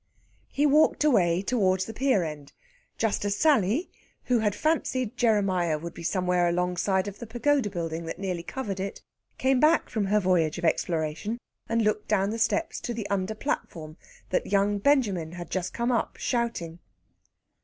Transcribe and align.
He 0.49 0.65
walked 0.65 1.03
away 1.03 1.43
towards 1.43 1.85
the 1.85 1.93
pier 1.93 2.23
end 2.23 2.53
just 2.97 3.23
as 3.23 3.35
Sally, 3.35 3.91
who 4.23 4.39
had 4.39 4.55
fancied 4.55 5.15
Jeremiah 5.15 5.77
would 5.77 5.93
be 5.93 6.01
somewhere 6.01 6.47
alongside 6.49 7.07
of 7.07 7.19
the 7.19 7.27
pagoda 7.27 7.69
building 7.69 8.05
that 8.05 8.17
nearly 8.17 8.41
covered 8.41 8.79
it, 8.79 9.03
came 9.37 9.59
back 9.59 9.89
from 9.91 10.05
her 10.05 10.19
voyage 10.19 10.57
of 10.57 10.65
exploration, 10.65 11.37
and 11.69 11.83
looked 11.83 12.07
down 12.07 12.31
the 12.31 12.39
steps 12.39 12.79
to 12.79 12.95
the 12.95 13.05
under 13.11 13.35
platform, 13.35 13.95
that 14.31 14.47
young 14.51 14.79
Benjamin 14.79 15.33
had 15.33 15.51
just 15.51 15.71
come 15.71 15.91
up 15.91 16.17
shouting. 16.17 16.79